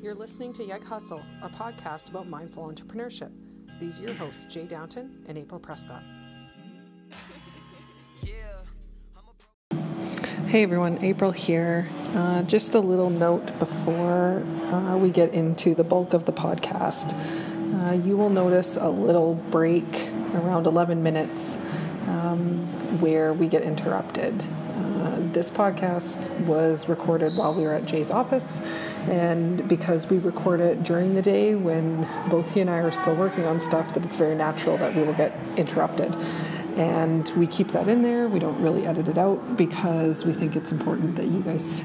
[0.00, 3.32] You're listening to Yeg Hustle, a podcast about mindful entrepreneurship.
[3.80, 6.02] These are your hosts, Jay Downton and April Prescott.
[10.46, 11.90] Hey everyone, April here.
[12.14, 14.42] Uh, just a little note before
[14.72, 17.12] uh, we get into the bulk of the podcast.
[17.74, 19.84] Uh, you will notice a little break
[20.32, 21.56] around 11 minutes
[22.06, 22.66] um,
[23.00, 24.42] where we get interrupted.
[25.32, 28.58] This podcast was recorded while we were at Jay's office,
[29.08, 33.14] and because we record it during the day when both he and I are still
[33.14, 36.14] working on stuff, that it's very natural that we will get interrupted.
[36.76, 38.26] And we keep that in there.
[38.28, 41.82] We don't really edit it out because we think it's important that you guys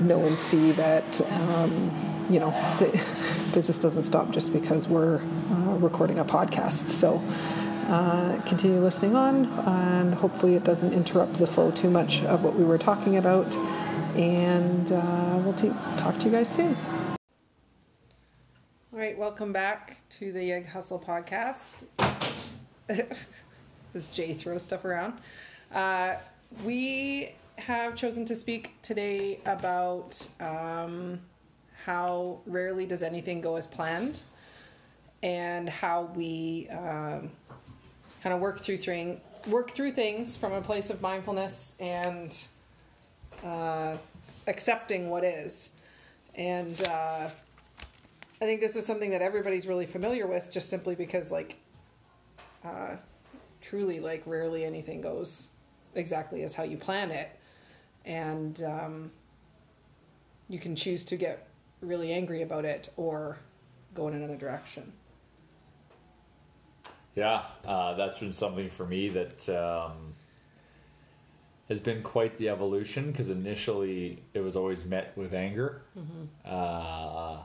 [0.00, 1.90] know and see that um,
[2.30, 3.02] you know the
[3.52, 5.16] business doesn't stop just because we're
[5.50, 6.88] uh, recording a podcast.
[6.90, 7.20] So
[7.88, 12.54] uh, continue listening on, and hopefully it doesn't interrupt the flow too much of what
[12.56, 13.54] we were talking about.
[14.16, 16.76] And uh, we'll t- talk to you guys soon.
[18.92, 21.84] All right, welcome back to the Yeg Hustle podcast.
[23.92, 25.14] this Jay throws stuff around.
[25.72, 26.16] Uh,
[26.64, 31.20] we have chosen to speak today about um,
[31.84, 34.20] how rarely does anything go as planned
[35.22, 37.30] and how we um,
[38.26, 42.36] kind of work through thing, work through things from a place of mindfulness and
[43.44, 43.96] uh,
[44.48, 45.70] accepting what is.
[46.34, 51.30] And uh, I think this is something that everybody's really familiar with, just simply because,
[51.30, 51.54] like,
[52.64, 52.96] uh,
[53.60, 55.46] truly, like, rarely anything goes
[55.94, 57.30] exactly as how you plan it,
[58.04, 59.12] and um,
[60.48, 61.46] you can choose to get
[61.80, 63.38] really angry about it or
[63.94, 64.92] go in another direction.
[67.16, 70.12] Yeah, uh, that's been something for me that um,
[71.68, 75.82] has been quite the evolution because initially it was always met with anger.
[75.98, 76.24] Mm-hmm.
[76.44, 77.38] Uh,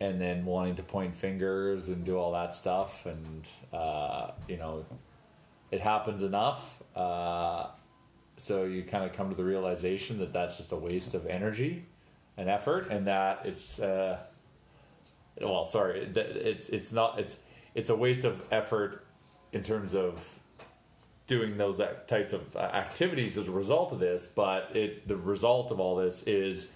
[0.00, 3.06] and then wanting to point fingers and do all that stuff.
[3.06, 4.84] And, uh, you know,
[5.70, 6.82] it happens enough.
[6.94, 7.68] Uh,
[8.36, 11.84] so you kind of come to the realization that that's just a waste of energy
[12.36, 14.18] and effort and that it's, uh,
[15.40, 17.38] well, sorry, it's, it's not, it's,
[17.78, 19.04] it's a waste of effort
[19.52, 20.36] in terms of
[21.28, 25.70] doing those types of uh, activities as a result of this but it the result
[25.70, 26.72] of all this is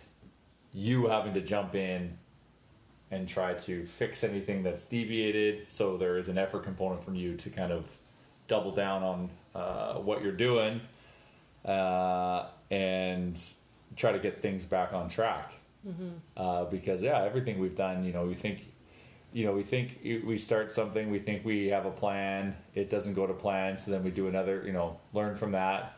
[0.72, 2.16] you having to jump in
[3.10, 7.34] and try to fix anything that's deviated so there is an effort component from you
[7.36, 7.84] to kind of
[8.46, 10.80] double down on uh, what you're doing
[11.64, 13.42] uh, and
[13.96, 15.52] try to get things back on track
[15.84, 16.10] mm-hmm.
[16.36, 18.72] uh, because yeah everything we've done you know we think
[19.32, 23.15] you know, we think we start something, we think we have a plan, it doesn't
[23.15, 25.97] go to plan, so then we do another, you know, learn from that,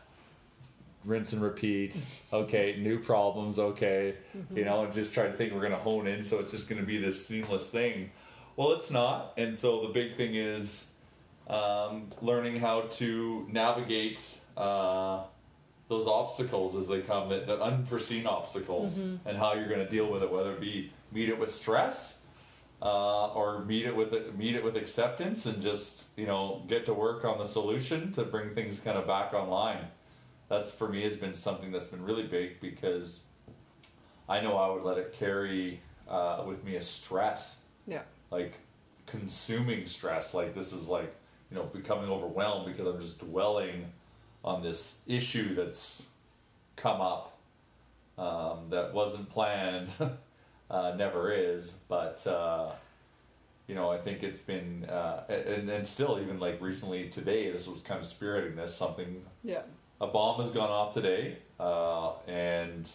[1.03, 2.01] rinse and repeat.
[2.33, 4.57] Okay, new problems, okay, mm-hmm.
[4.57, 6.67] you know, and just try to think we're going to hone in so it's just
[6.67, 8.11] going to be this seamless thing.
[8.57, 10.91] Well, it's not, and so the big thing is
[11.47, 15.23] um, learning how to navigate uh,
[15.87, 19.27] those obstacles as they come, the, the unforeseen obstacles, mm-hmm.
[19.27, 22.21] and how you're going to deal with it, whether it be meet it with stress
[22.81, 26.93] uh, or meet it with meet it with acceptance and just you know get to
[26.93, 29.87] work on the solution to bring things kind of back online.
[30.49, 33.23] That's for me has been something that's been really big because
[34.29, 37.61] I know I would let it carry uh, with me as stress.
[37.87, 38.01] Yeah.
[38.29, 38.59] Like
[39.05, 40.33] consuming stress.
[40.33, 41.15] Like this is like
[41.49, 43.91] you know becoming overwhelmed because I'm just dwelling
[44.43, 46.03] on this issue that's
[46.75, 47.37] come up
[48.17, 49.91] um, that wasn't planned.
[50.69, 51.71] uh, never is.
[51.87, 52.71] But uh,
[53.67, 57.67] you know, I think it's been uh, and and still even like recently today, this
[57.67, 59.23] was kind of spiriting this something.
[59.43, 59.61] Yeah.
[60.01, 62.89] A bomb has gone off today, uh, and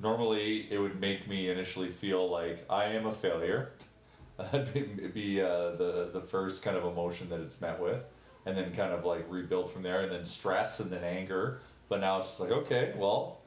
[0.00, 3.70] normally it would make me initially feel like I am a failure.
[4.38, 8.02] That'd be, be uh, the the first kind of emotion that it's met with,
[8.44, 11.60] and then kind of like rebuild from there, and then stress, and then anger.
[11.88, 13.40] But now it's just like, okay, well,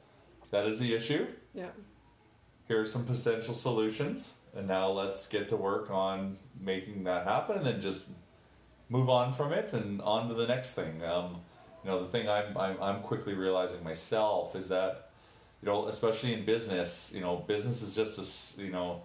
[0.52, 1.26] that is the issue.
[1.52, 1.68] Yeah
[2.68, 7.56] here are some potential solutions and now let's get to work on making that happen
[7.58, 8.06] and then just
[8.88, 11.02] move on from it and on to the next thing.
[11.04, 11.36] Um,
[11.84, 15.10] you know the thing I'm, I'm, I'm quickly realizing myself is that
[15.62, 19.02] you know especially in business you know business is just a you know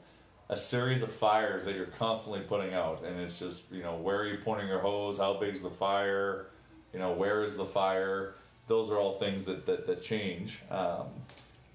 [0.52, 3.04] a series of fires that you're constantly putting out.
[3.04, 5.18] And it's just you know where are you pointing your hose?
[5.18, 6.48] How big's the fire?
[6.94, 8.36] You know where is the fire?
[8.68, 10.60] Those are all things that that, that change.
[10.70, 11.08] Um,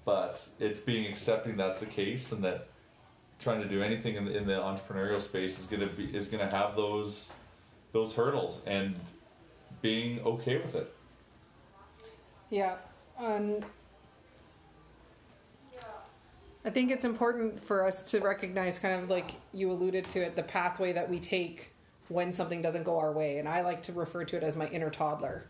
[0.07, 2.69] but it's being accepting that's the case and that
[3.39, 6.29] trying to do anything in the, in the entrepreneurial space is going to be is
[6.29, 7.33] to have those
[7.91, 8.95] those hurdles and
[9.81, 10.95] being okay with it
[12.49, 12.75] yeah
[13.19, 13.65] and
[16.63, 20.35] I think it's important for us to recognize, kind of like you alluded to it,
[20.35, 21.71] the pathway that we take
[22.09, 23.37] when something doesn't go our way.
[23.37, 25.45] And I like to refer to it as my inner toddler.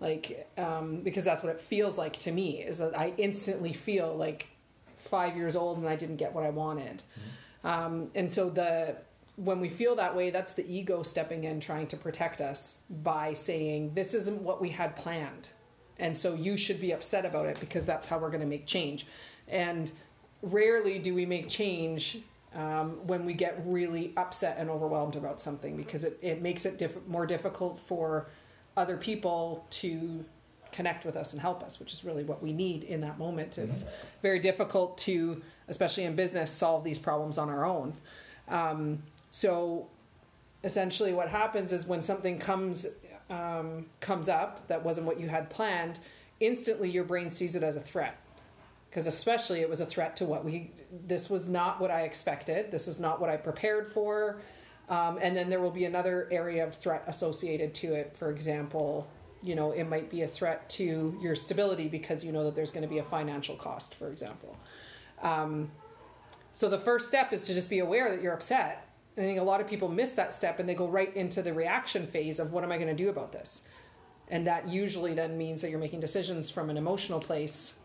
[0.00, 4.16] Like, um, because that's what it feels like to me, is that I instantly feel
[4.16, 4.48] like
[4.96, 7.02] five years old and I didn't get what I wanted.
[7.02, 7.66] Mm-hmm.
[7.66, 8.96] Um, and so the
[9.36, 13.32] when we feel that way, that's the ego stepping in, trying to protect us by
[13.32, 15.48] saying, This isn't what we had planned.
[15.98, 18.66] And so you should be upset about it because that's how we're going to make
[18.66, 19.06] change.
[19.48, 19.90] And
[20.42, 22.18] rarely do we make change
[22.54, 26.78] um, when we get really upset and overwhelmed about something because it, it makes it
[26.78, 28.28] diff- more difficult for
[28.80, 30.24] other people to
[30.72, 33.58] connect with us and help us, which is really what we need in that moment.
[33.58, 33.94] It's mm-hmm.
[34.22, 37.94] very difficult to, especially in business, solve these problems on our own.
[38.48, 39.88] Um, so
[40.64, 42.86] essentially, what happens is when something comes
[43.28, 46.00] um, comes up that wasn't what you had planned,
[46.40, 48.18] instantly your brain sees it as a threat.
[48.88, 50.72] Because especially it was a threat to what we.
[51.06, 52.72] This was not what I expected.
[52.72, 54.40] This is not what I prepared for.
[54.90, 58.16] Um, and then there will be another area of threat associated to it.
[58.16, 59.08] For example,
[59.40, 62.72] you know, it might be a threat to your stability because you know that there's
[62.72, 64.56] going to be a financial cost, for example.
[65.22, 65.70] Um,
[66.52, 68.88] so the first step is to just be aware that you're upset.
[69.16, 71.54] I think a lot of people miss that step and they go right into the
[71.54, 73.62] reaction phase of what am I going to do about this?
[74.28, 77.78] And that usually then means that you're making decisions from an emotional place,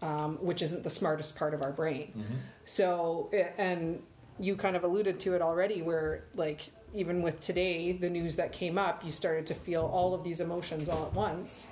[0.00, 2.12] um, which isn't the smartest part of our brain.
[2.16, 2.34] Mm-hmm.
[2.64, 4.02] So, and
[4.38, 8.52] you kind of alluded to it already, where like even with today, the news that
[8.52, 11.66] came up, you started to feel all of these emotions all at once.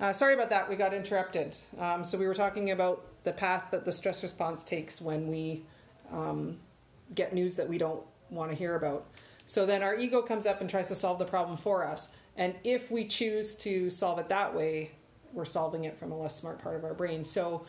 [0.00, 1.56] Uh, sorry about that, we got interrupted.
[1.78, 5.64] Um, so, we were talking about the path that the stress response takes when we
[6.12, 6.58] um,
[7.14, 9.06] get news that we don't want to hear about.
[9.46, 12.10] So, then our ego comes up and tries to solve the problem for us.
[12.36, 14.90] And if we choose to solve it that way,
[15.32, 17.24] we're solving it from a less smart part of our brain.
[17.24, 17.64] So,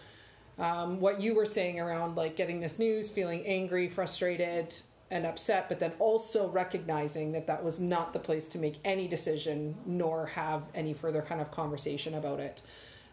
[0.58, 4.76] um, what you were saying around like getting this news, feeling angry, frustrated,
[5.12, 9.08] and upset, but then also recognizing that that was not the place to make any
[9.08, 12.62] decision nor have any further kind of conversation about it.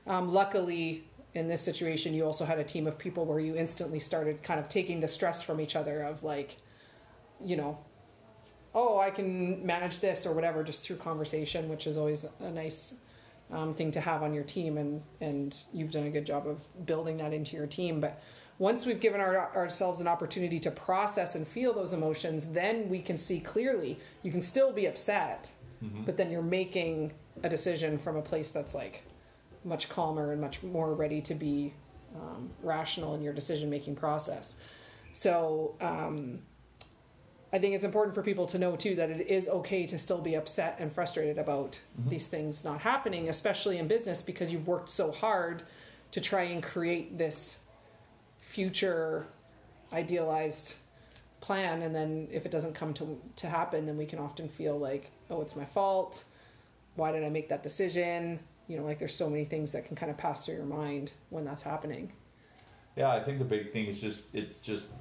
[0.06, 1.04] Um, luckily,
[1.34, 4.58] in this situation, you also had a team of people where you instantly started kind
[4.58, 6.56] of taking the stress from each other of like,
[7.44, 7.78] you know,
[8.74, 12.94] oh, I can manage this or whatever just through conversation, which is always a nice
[13.52, 16.58] um, thing to have on your team, and and you've done a good job of
[16.86, 18.00] building that into your team.
[18.00, 18.22] But
[18.58, 23.00] once we've given our, ourselves an opportunity to process and feel those emotions, then we
[23.00, 23.98] can see clearly.
[24.22, 25.50] You can still be upset,
[25.82, 26.04] mm-hmm.
[26.04, 27.12] but then you're making
[27.42, 29.04] a decision from a place that's like
[29.64, 31.72] much calmer and much more ready to be
[32.14, 34.56] um, rational in your decision making process.
[35.12, 36.40] So um,
[37.52, 40.20] I think it's important for people to know too that it is okay to still
[40.20, 42.08] be upset and frustrated about mm-hmm.
[42.08, 45.62] these things not happening, especially in business because you've worked so hard
[46.12, 47.58] to try and create this
[48.40, 49.26] future
[49.92, 50.76] idealized
[51.40, 54.78] plan and then if it doesn't come to to happen then we can often feel
[54.78, 56.24] like oh it's my fault.
[56.94, 58.38] Why did i make that decision?
[58.68, 61.12] You know like there's so many things that can kind of pass through your mind
[61.30, 62.12] when that's happening.
[62.96, 64.92] Yeah i think the big thing is just it's just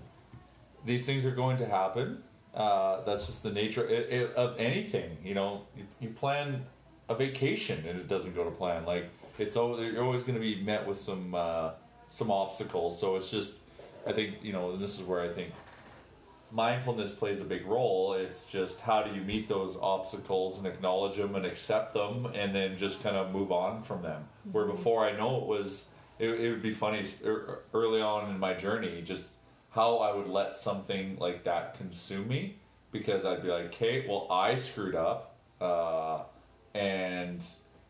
[0.86, 5.18] these things are going to happen uh, that's just the nature it, it, of anything.
[5.24, 6.66] You know, you, you, plan
[7.08, 8.86] a vacation and it doesn't go to plan.
[8.86, 11.72] Like it's always, you're always going to be met with some uh,
[12.08, 13.00] some obstacles.
[13.00, 13.60] So it's just,
[14.06, 15.54] I think you know, and this is where I think
[16.52, 18.14] mindfulness plays a big role.
[18.14, 22.54] It's just how do you meet those obstacles and acknowledge them and accept them, and
[22.54, 24.22] then just kind of move on from them.
[24.22, 24.52] Mm-hmm.
[24.52, 25.90] Where before I know it was,
[26.20, 27.06] it, it would be funny
[27.74, 29.30] early on in my journey, just
[29.72, 32.58] how I would let something like that consume me
[32.92, 36.24] because I'd be like, okay, well, I screwed up, uh,
[36.74, 37.44] and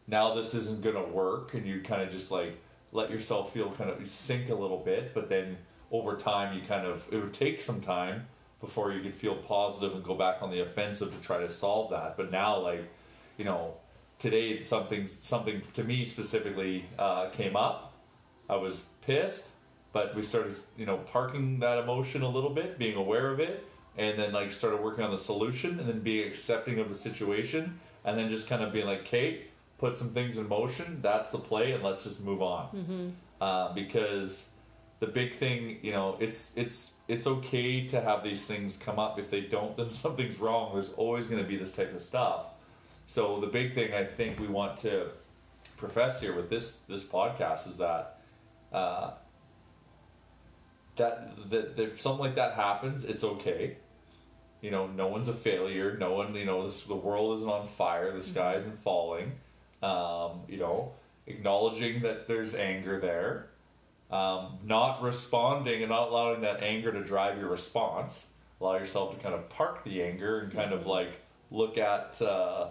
[0.08, 2.60] now this isn't gonna work, and you kind of just like
[2.92, 5.58] let yourself feel kind of sink a little bit, but then
[5.92, 8.28] over time, you kind of it would take some time
[8.60, 11.90] before you could feel positive and go back on the offensive to try to solve
[11.92, 12.16] that.
[12.16, 12.88] But now, like,
[13.38, 13.74] you know,
[14.20, 17.94] today something something to me specifically uh, came up.
[18.50, 19.52] I was pissed
[19.94, 23.66] but we started you know parking that emotion a little bit being aware of it
[23.98, 27.80] and then like started working on the solution and then being accepting of the situation
[28.06, 31.40] and then just kind of being like kate put some things in motion that's the
[31.40, 32.68] play and let's just move on.
[32.68, 33.10] Mm-hmm.
[33.42, 34.48] uh, because
[35.00, 39.20] the big thing you know it's it's it's okay to have these things come up.
[39.20, 40.74] If they don't then something's wrong.
[40.74, 42.46] There's always going to be this type of stuff.
[43.08, 45.08] So the big thing i think we want to
[45.76, 48.20] profess here with this this podcast is that
[48.72, 49.12] uh,
[51.02, 53.78] that that if something like that happens, it's okay.
[54.62, 55.98] You know, no one's a failure.
[55.98, 58.12] No one, you know, this the world isn't on fire.
[58.12, 58.60] The sky mm-hmm.
[58.60, 59.34] isn't falling.
[59.82, 60.94] Um, you know,
[61.26, 63.48] acknowledging that there's anger there,
[64.16, 68.28] um, not responding and not allowing that anger to drive your response.
[68.60, 72.70] Allow yourself to kind of park the anger and kind of like look at uh,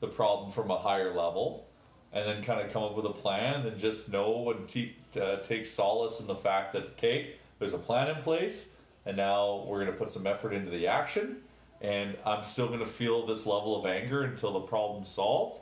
[0.00, 1.66] the problem from a higher level,
[2.12, 5.36] and then kind of come up with a plan and just know and te- uh,
[5.36, 8.72] take solace in the fact that okay, there's a plan in place,
[9.06, 11.36] and now we're going to put some effort into the action,
[11.80, 15.60] and I'm still going to feel this level of anger until the problem's solved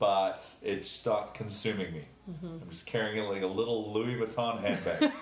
[0.00, 2.04] but it's not consuming me.
[2.28, 2.46] Mm-hmm.
[2.62, 5.12] I'm just carrying it like a little Louis Vuitton handbag.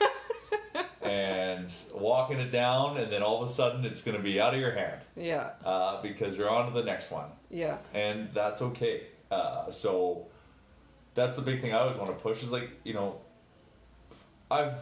[1.03, 4.55] and walking it down, and then all of a sudden it's going to be out
[4.55, 5.01] of your hand.
[5.17, 5.51] Yeah.
[5.65, 7.29] Uh, because you're on to the next one.
[7.51, 7.79] Yeah.
[7.93, 9.09] And that's okay.
[9.33, 10.29] Uh, so
[11.15, 13.21] that's the big thing I always want to push is like, you know,
[14.49, 14.77] I've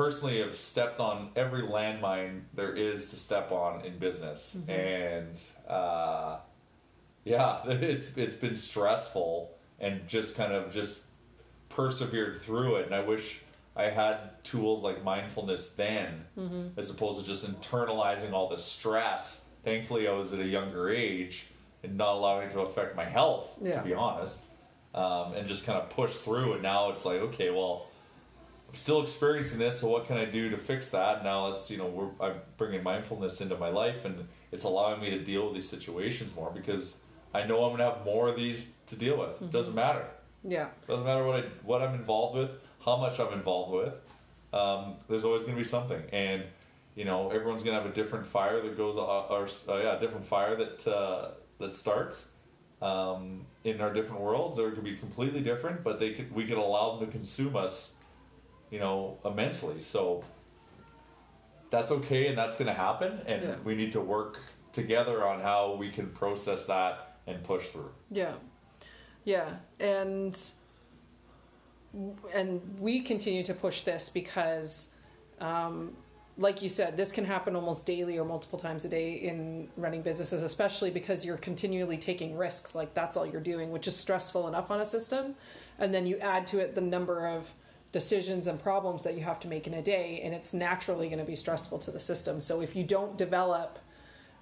[0.00, 4.56] personally have stepped on every landmine there is to step on in business.
[4.58, 4.70] Mm-hmm.
[4.70, 6.38] And, uh,
[7.24, 11.02] yeah, it's it's been stressful and just kind of just
[11.68, 12.86] persevered through it.
[12.86, 13.42] And I wish
[13.76, 16.68] I had tools like mindfulness then, mm-hmm.
[16.78, 19.48] as opposed to just internalizing all the stress.
[19.64, 21.48] Thankfully, I was at a younger age
[21.82, 23.54] and not allowing it to affect my health.
[23.62, 23.76] Yeah.
[23.76, 24.40] To be honest,
[24.94, 26.54] um, and just kind of push through.
[26.54, 27.88] And now it's like, okay, well.
[28.70, 31.24] I'm still experiencing this, so what can I do to fix that?
[31.24, 35.10] Now it's you know we're I'm bringing mindfulness into my life, and it's allowing me
[35.10, 36.96] to deal with these situations more because
[37.34, 39.30] I know I'm gonna have more of these to deal with.
[39.30, 39.48] Mm-hmm.
[39.48, 40.04] Doesn't matter.
[40.44, 40.68] Yeah.
[40.86, 42.50] Doesn't matter what I what I'm involved with,
[42.84, 43.94] how much I'm involved with.
[44.52, 46.44] Um, there's always gonna be something, and
[46.94, 50.00] you know everyone's gonna have a different fire that goes, uh, or uh, yeah, a
[50.00, 52.30] different fire that uh, that starts.
[52.80, 56.56] Um, in our different worlds, they could be completely different, but they could we could
[56.56, 57.94] allow them to consume us,
[58.70, 59.82] you know, immensely.
[59.82, 60.24] So
[61.70, 63.54] that's okay, and that's going to happen, and yeah.
[63.64, 64.40] we need to work
[64.72, 67.90] together on how we can process that and push through.
[68.10, 68.34] Yeah.
[69.24, 69.50] Yeah.
[69.78, 70.40] And
[72.32, 74.90] and we continue to push this because
[75.40, 75.96] um,
[76.40, 80.00] like you said, this can happen almost daily or multiple times a day in running
[80.00, 82.74] businesses, especially because you're continually taking risks.
[82.74, 85.34] Like that's all you're doing, which is stressful enough on a system.
[85.78, 87.52] And then you add to it the number of
[87.92, 91.18] decisions and problems that you have to make in a day, and it's naturally going
[91.18, 92.40] to be stressful to the system.
[92.40, 93.78] So if you don't develop,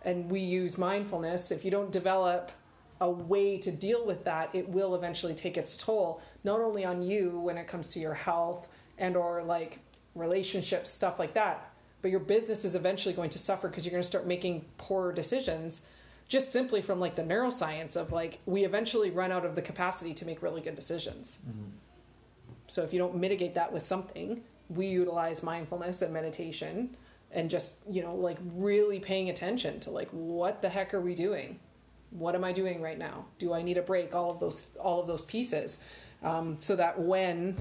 [0.03, 2.53] and we use mindfulness, if you don't develop
[3.01, 7.03] a way to deal with that, it will eventually take its toll, not only on
[7.03, 9.79] you when it comes to your health and or like
[10.15, 14.03] relationships, stuff like that, but your business is eventually going to suffer because you're going
[14.03, 15.83] to start making poor decisions
[16.29, 20.13] just simply from like the neuroscience of like we eventually run out of the capacity
[20.15, 21.39] to make really good decisions.
[21.49, 21.71] Mm-hmm.
[22.69, 26.97] So if you don't mitigate that with something, we utilize mindfulness and meditation
[27.33, 31.15] and just, you know, like really paying attention to like what the heck are we
[31.15, 31.59] doing?
[32.11, 33.27] what am i doing right now?
[33.39, 34.15] Do i need a break?
[34.15, 35.79] All of those all of those pieces.
[36.23, 37.57] Um, so that when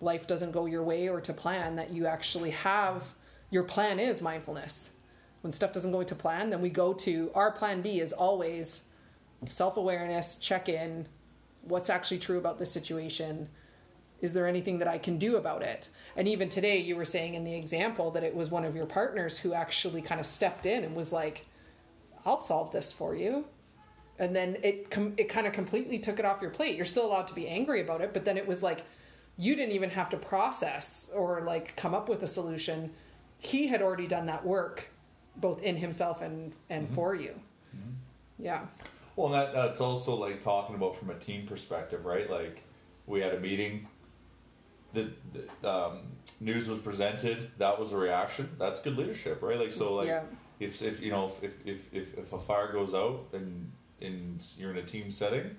[0.00, 3.04] life doesn't go your way or to plan that you actually have
[3.50, 4.90] your plan is mindfulness.
[5.40, 8.84] When stuff doesn't go to plan then we go to our plan b is always
[9.48, 11.06] self-awareness check in
[11.62, 13.48] what's actually true about this situation
[14.24, 17.34] is there anything that i can do about it and even today you were saying
[17.34, 20.66] in the example that it was one of your partners who actually kind of stepped
[20.66, 21.46] in and was like
[22.24, 23.44] i'll solve this for you
[24.18, 26.76] and then it com- it kind of completely took it off your plate.
[26.76, 28.82] You're still allowed to be angry about it, but then it was like
[29.36, 32.92] you didn't even have to process or like come up with a solution.
[33.38, 34.88] He had already done that work,
[35.36, 36.94] both in himself and and mm-hmm.
[36.94, 37.34] for you.
[37.74, 38.44] Mm-hmm.
[38.44, 38.66] Yeah.
[39.16, 42.30] Well, that that's also like talking about from a team perspective, right?
[42.30, 42.62] Like
[43.06, 43.88] we had a meeting.
[44.94, 45.10] The,
[45.60, 45.98] the um,
[46.40, 47.50] news was presented.
[47.58, 48.48] That was a reaction.
[48.58, 49.58] That's good leadership, right?
[49.58, 50.22] Like so, like yeah.
[50.60, 53.70] if if you know if if if if a fire goes out and
[54.00, 55.56] and you're in a team setting,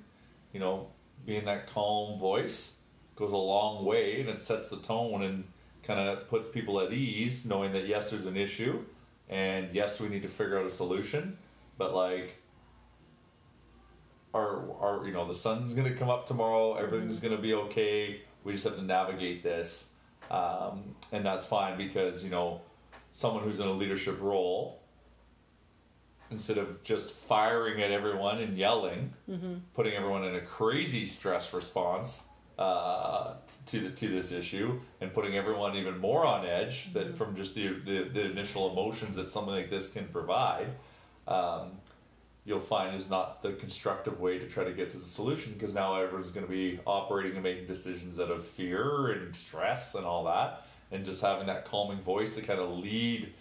[0.54, 0.88] you know,
[1.26, 2.78] being that calm voice
[3.16, 5.46] goes a long way and it sets the tone and
[5.84, 8.84] kind of puts people at ease, knowing that yes, there's an issue,
[9.30, 11.38] and yes, we need to figure out a solution,
[11.78, 12.42] but like.
[14.34, 16.74] Our, our, you know, the sun's gonna come up tomorrow.
[16.74, 18.20] Everything's gonna be okay.
[18.46, 19.90] We just have to navigate this,
[20.32, 22.62] um, and that's fine because you know,
[23.12, 24.82] someone who's in a leadership role
[26.32, 29.56] instead of just firing at everyone and yelling, mm-hmm.
[29.74, 32.24] putting everyone in a crazy stress response
[32.58, 33.36] uh,
[33.66, 36.94] to the, to this issue and putting everyone even more on edge mm-hmm.
[36.94, 40.68] that from just the, the, the initial emotions that something like this can provide.
[41.28, 41.72] Um,
[42.46, 45.74] you'll find is not the constructive way to try to get to the solution because
[45.74, 50.06] now everyone's going to be operating and making decisions out of fear and stress and
[50.06, 53.34] all that and just having that calming voice to kind of lead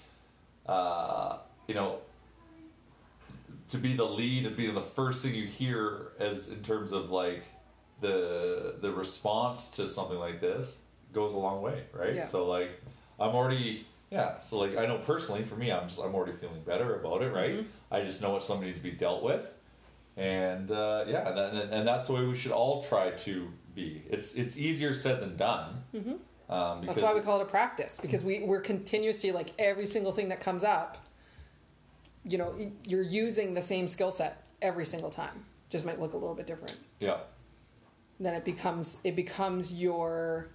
[0.66, 1.98] uh, you know
[3.70, 7.10] to be the lead and be the first thing you hear as in terms of
[7.10, 7.44] like
[8.00, 10.78] the the response to something like this
[11.12, 12.14] goes a long way, right?
[12.14, 12.26] Yeah.
[12.26, 12.80] So like
[13.18, 16.62] I'm already yeah, so like I know personally for me I'm just I'm already feeling
[16.62, 17.58] better about it, right?
[17.58, 17.94] Mm-hmm.
[17.94, 19.50] I just know what something needs to be dealt with.
[20.16, 24.02] And uh, yeah, that, and, and that's the way we should all try to be.
[24.08, 25.82] It's it's easier said than done.
[25.94, 26.10] Mm-hmm.
[26.52, 29.86] Um, because That's why we call it a practice because we, we're continuously like every
[29.86, 30.98] single thing that comes up,
[32.22, 32.54] you know,
[32.86, 35.44] you're using the same skill set every single time.
[35.70, 36.76] Just might look a little bit different.
[37.00, 37.20] yeah,
[38.20, 40.48] Then it becomes it becomes your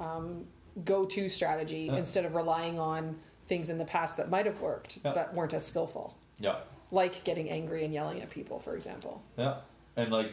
[0.00, 0.46] um,
[0.84, 1.96] go-to strategy Yeah.
[1.96, 5.12] instead of relying on things in the past that might have worked Yeah.
[5.14, 6.60] but weren't as skillful, yeah,
[6.90, 9.22] like getting angry and yelling at people, for example.
[9.36, 9.56] yeah,
[9.96, 10.32] and like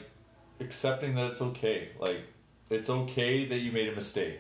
[0.60, 1.89] accepting that it's okay.
[2.00, 2.22] Like
[2.70, 4.39] it's okay that you made a mistake.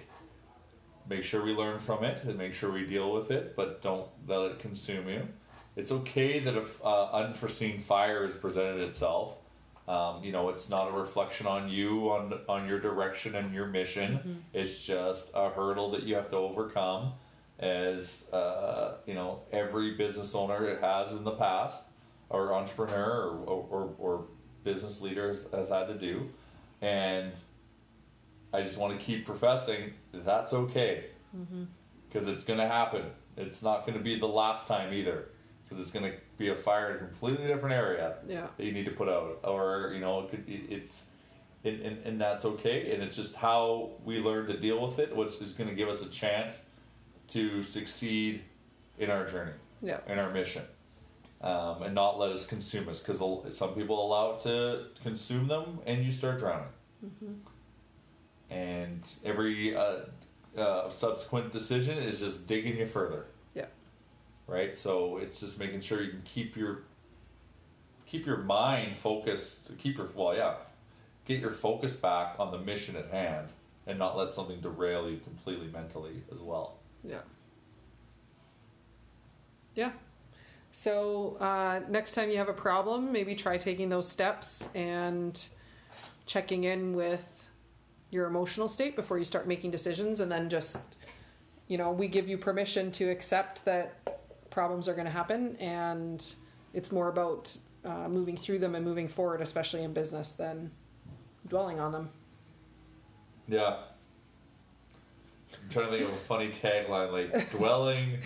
[1.09, 4.07] Make sure we learn from it and make sure we deal with it, but don't
[4.27, 5.27] let it consume you.
[5.77, 9.37] It's okay that if uh, unforeseen fire has presented itself,
[9.87, 13.67] um, you know, it's not a reflection on you, on on your direction and your
[13.67, 14.43] mission.
[14.53, 17.13] It's just a hurdle that you have to overcome,
[17.59, 21.83] as uh, you know, every business owner it has in the past,
[22.29, 24.25] or entrepreneur, or or, or
[24.63, 26.27] business leader has, has had to do,
[26.81, 27.33] and
[28.53, 31.05] I just want to keep professing that's okay.
[32.09, 33.03] Because it's going to happen.
[33.35, 35.29] It's not going to be the last time either
[35.67, 38.47] because it's going to be a fire in a completely different area Yeah.
[38.55, 41.05] that you need to put out, or you know, it could, it, it's
[41.63, 42.93] and, and, and that's okay.
[42.93, 45.89] And it's just how we learn to deal with it, which is going to give
[45.89, 46.63] us a chance
[47.29, 48.41] to succeed
[48.97, 49.97] in our journey, Yeah.
[50.07, 50.63] in our mission,
[51.41, 52.99] um, and not let us consume us.
[53.01, 53.19] Because
[53.57, 56.69] some people allow it to consume them, and you start drowning.
[58.49, 59.97] And every uh,
[60.57, 63.25] uh, subsequent decision is just digging you further.
[64.47, 64.75] Right?
[64.77, 66.83] So it's just making sure you can keep your
[68.05, 70.55] keep your mind focused, keep your well, yeah,
[71.25, 73.51] get your focus back on the mission at hand,
[73.85, 76.77] and not let something derail you completely mentally as well.
[77.03, 77.19] Yeah.
[79.75, 79.91] Yeah.
[80.71, 85.45] So uh, next time you have a problem, maybe try taking those steps and
[86.25, 87.49] checking in with
[88.09, 90.77] your emotional state before you start making decisions, and then just,
[91.67, 96.23] you know, we give you permission to accept that problems are going to happen, and
[96.73, 97.55] it's more about
[97.85, 100.71] uh, moving through them and moving forward, especially in business, than
[101.47, 102.09] dwelling on them.
[103.47, 103.77] Yeah.
[105.53, 108.19] I'm trying to think of a funny tagline like dwelling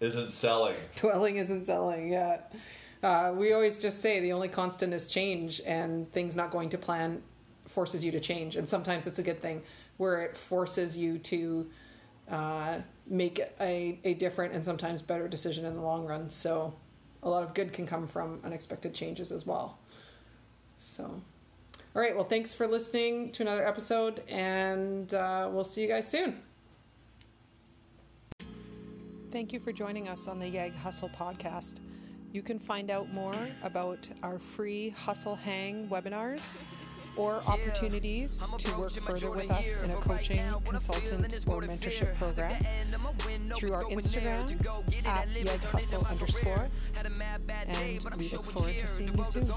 [0.00, 0.76] isn't selling.
[0.96, 2.54] Dwelling isn't selling yet.
[3.02, 6.78] Uh, we always just say the only constant is change, and things not going to
[6.78, 7.22] plan
[7.66, 8.56] forces you to change.
[8.56, 9.62] And sometimes it's a good thing
[9.96, 11.68] where it forces you to
[12.30, 16.30] uh, make a, a different and sometimes better decision in the long run.
[16.30, 16.74] So
[17.22, 19.78] a lot of good can come from unexpected changes as well.
[20.78, 22.14] So, all right.
[22.14, 26.40] Well, thanks for listening to another episode, and uh, we'll see you guys soon.
[29.30, 31.80] Thank you for joining us on the Yeg Hustle podcast.
[32.32, 36.58] You can find out more about our free Hustle Hang webinars
[37.16, 42.58] or opportunities to work further with us in a coaching, consultant, or mentorship program
[43.56, 46.68] through our Instagram at Yeg Hustle underscore.
[46.96, 49.50] And we look forward to seeing you soon.